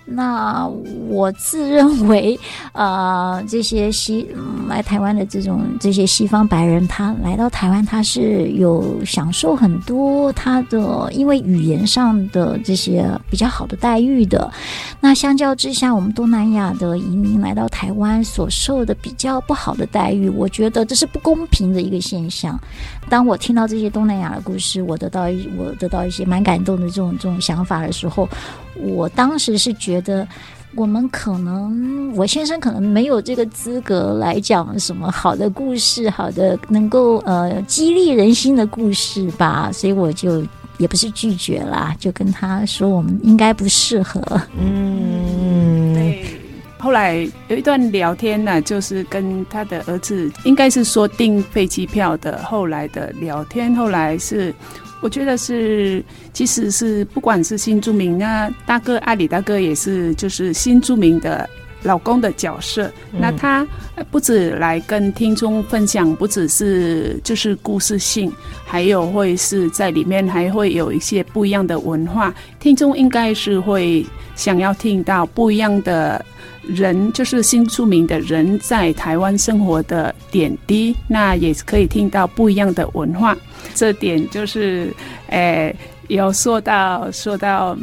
[0.07, 0.69] 那
[1.09, 2.39] 我自认为，
[2.73, 4.29] 呃，这些西、
[4.69, 14.53] 来台湾的这种这些西方白人，他来到台湾，他是有享受很多他的因为语言上的这些比较好的待遇的。
[15.01, 22.61] 那相较之下，我们东南亚的移民来到台湾所受的比较不好的待遇，我觉得这是不公平的一个现象。
[23.09, 28.29] 当我听到这些东南亚的故事，我得到一我得到一些蛮感动的这种这种想法的时候，
[28.77, 29.94] 我当时是觉。
[29.95, 30.27] 觉得
[30.75, 40.43] 我们可能我先生可能没有这个资格来讲什么好的故事，好的能够呃激励人心的故事吧，所以我就
[40.79, 44.21] 也不是拒绝啦，就跟他说我们应该不适合。
[44.59, 46.41] 嗯，对。
[46.85, 52.37] 后来有一段聊天呢，就是跟他的儿子，应该是说订飞机票的。
[52.45, 54.55] 后来的聊天，后来是。
[55.01, 61.47] 我觉得是，其实是不管是新著名那大哥阿里大哥也是，就是新著名的
[61.83, 62.91] 老公的角色。
[63.13, 63.67] 嗯、那他
[64.11, 68.33] 不止来跟听众分享，不只是就是故事性，
[68.65, 72.35] 还有会是在里面还会有一些不一样的文化。
[72.59, 76.25] 听众应该是会想要听到不一样的
[76.69, 80.95] 人，就是新出名的人在台湾生活的点滴。
[81.09, 83.37] 那也可以听到不一样的文化。
[83.75, 84.93] 这点就是，
[85.29, 85.75] 诶，
[86.09, 87.77] 有说到说到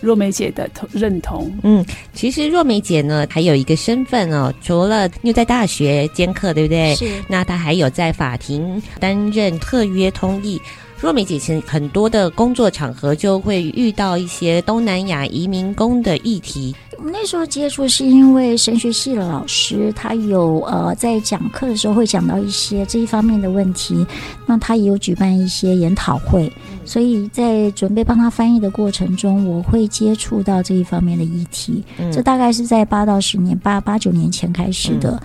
[0.00, 1.52] 若梅姐的同认同。
[1.62, 6.94] 嗯，其实若梅姐呢，还有一个身份哦，除了又在大学兼课，对不对？
[6.94, 7.10] 是。
[7.28, 10.60] 那她还有在法庭担任特约通译。
[10.98, 16.74] 若梅姐前很多的工作场合就会遇到一些东南亚移民工的议题。
[17.04, 24.04] 那时候接触是因为神学系的老师，他有呃在讲课的时候会讲到一些这一方面的问题，
[24.46, 26.50] 那他也有举办一些研讨会，
[26.86, 31.84] 所以在准备帮他翻译的过程中，我会接触到这一方面的议题。
[31.98, 35.22] 嗯、这大概是在八到十年、八八九年前开始的，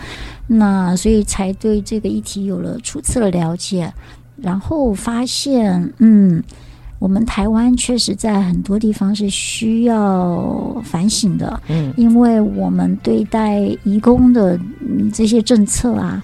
[0.49, 3.91] 嗯、那所以才对这个议题有了初次的了解，
[4.41, 6.43] 然后发现嗯。
[6.99, 14.55] 我们台湾确实在很多地方是需要反省的，嗯，因为我们对待移工的
[15.11, 16.21] 这些政策啊，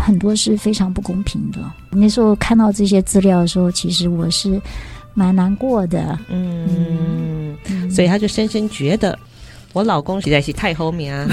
[0.00, 1.58] 很多是非常不公平的。
[1.90, 4.62] 那时候看到这些资料的时候，其实我是
[5.12, 9.18] 蛮难过的，嗯，嗯，所以他就深深觉得。
[9.76, 11.28] 我老公实在是太后面啊，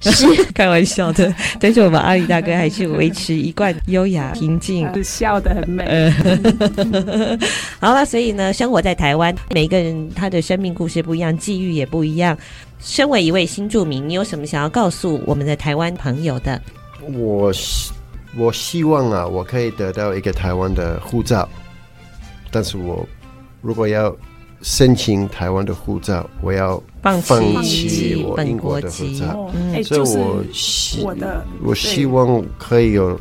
[0.00, 0.26] 是
[0.56, 1.30] 开玩笑的。
[1.60, 6.10] 但是我们阿里大哥还是维持一贯优雅平静，笑得很美。
[7.78, 12.34] 好了，所以呢，生活在台湾，每个人他的生命故事不一样，际遇也不一样。
[12.80, 16.58] 身为一位新住民，你有什么想要告诉我们的台湾朋友的？
[17.12, 17.92] 我希
[18.34, 21.46] 我希望啊，我可以得到一个台湾的护照，
[22.50, 23.06] 但是我
[23.60, 24.16] 如果要。
[24.64, 27.20] 申请台湾的护照，我要放
[27.62, 29.52] 弃我英国的护照，
[29.84, 31.14] 所以我希我，
[31.62, 33.20] 我希望可以有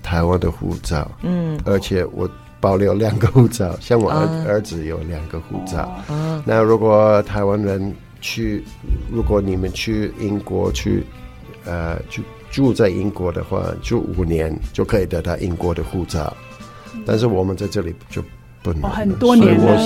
[0.00, 5.92] 台湾的护照，嗯，而且我保留两个护照，像我儿儿子有两个护照。
[6.06, 8.62] 哦、那如果台湾人去，
[9.10, 11.04] 如果你们去英国去，
[11.64, 16.32] 呃，去住在英国的话，住五年就可以得到英国的护照，
[17.04, 18.22] 但是我们在这里就。
[18.62, 19.78] 不能、哦，很多年了，我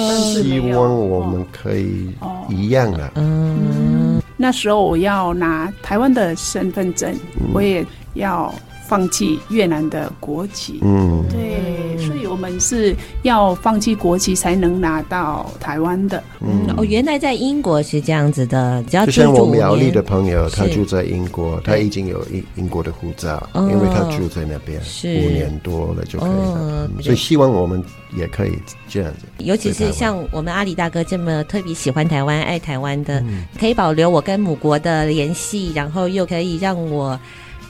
[0.42, 2.10] 希望我们可以
[2.48, 3.10] 一样啊。
[3.14, 8.52] 嗯，那时候我要拿台湾的身份证，嗯、我也要。
[8.94, 16.22] 放弃越南的国籍，嗯，对，所以我们是要放弃国籍才能拿到台湾的。
[16.40, 25.08] 嗯，哦，原来在英国是这样子的，只要就像我苗栗的朋友，他住在英国，他已经有英英国的护照，因为他住在那边是。
[25.08, 26.88] 五年多了就可以了。
[27.02, 27.82] 所以希望我们
[28.16, 28.56] 也可以
[28.88, 33.20] 这样子，尤其是像我们阿里大哥这么特别喜欢台湾、爱台湾的，
[33.58, 37.18] 可以保留我跟母国的联系，然后又可以让我。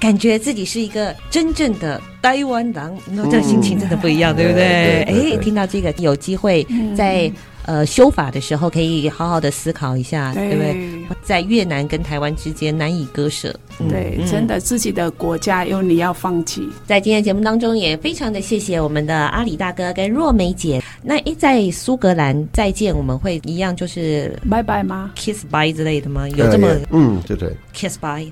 [0.05, 5.03] 感觉自己是一个真正的台湾人，那这个心情真的不一样，嗯、对不对？
[5.05, 7.33] 哎，听到这个，有机会在。
[7.67, 11.17] 呃，修法的时候可以好好的思考一下，对，对不对？
[11.23, 13.55] 在越南跟台湾之间难以割舍，
[13.89, 16.69] 对，嗯、真的自己的国家有你要放弃。
[16.87, 20.83] 在今天节目当中，也非常的谢谢我们的阿里大哥跟若梅姐。
[21.03, 26.29] 那一在苏格兰再见，我们会一样就是拜拜吗？Kiss bye 之类的吗？
[26.29, 28.31] 有这么嗯，对对，Kiss bye，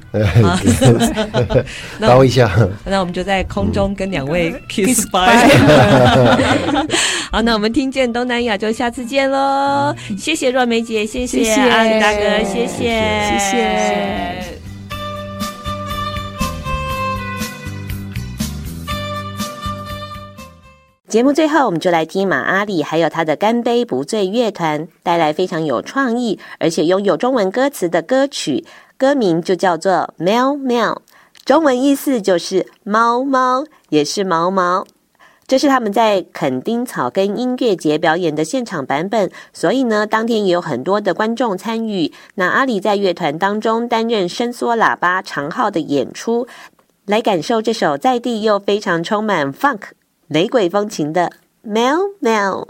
[2.00, 2.50] 抱 一下。
[2.84, 5.48] 那我们就在空中跟两位 Kiss bye。
[7.32, 9.21] 好，那我们听见东南亚就下次见。
[9.28, 12.76] 喽，谢谢若梅姐，谢谢阿里大哥，谢谢，
[13.28, 14.62] 谢谢。
[21.08, 28.64] 节目最后，我们就来听马阿里还有他的干杯不醉乐团带来非常有创意，而且拥有中文歌词的歌曲，
[28.96, 30.94] 歌名就叫做《喵喵》，
[31.44, 34.86] 中文意思就是猫猫，也是毛毛。
[35.53, 42.11] 这是他们在垦丁草根音乐节表演的现场版本，所以呢，当天也有很多的观众参与。
[42.36, 46.46] 那阿里在乐团当中担任伸缩喇叭长号的演出，
[47.05, 49.80] 来感受这首在地又非常充满 funk
[50.28, 51.30] 雷鬼风情的
[51.62, 52.68] Mel Mel。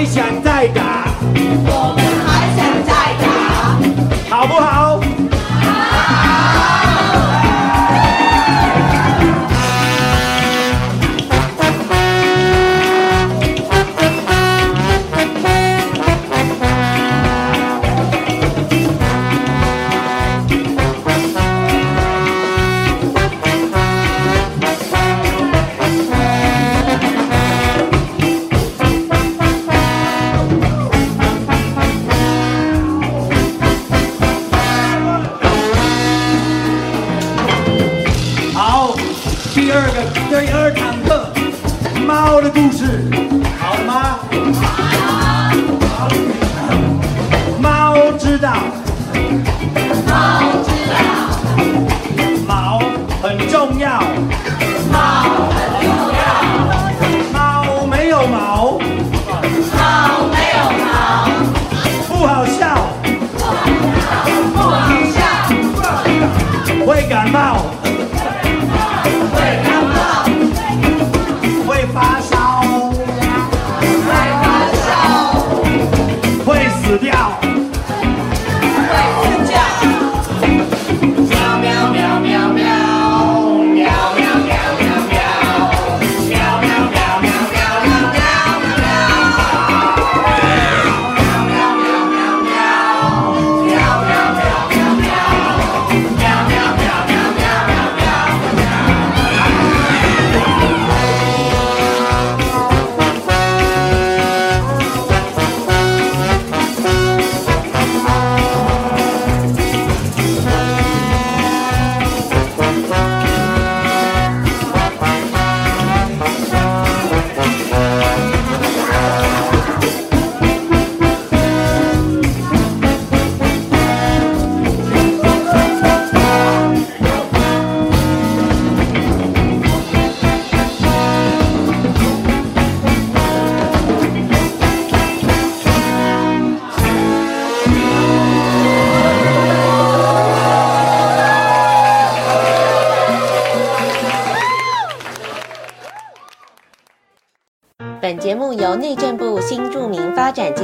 [0.00, 1.09] 还想再打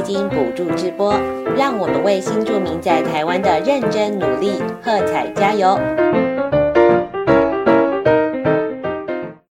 [0.07, 1.12] 金补助直播，
[1.57, 5.76] 让我们为新住民在台湾的认真努力喝彩加油。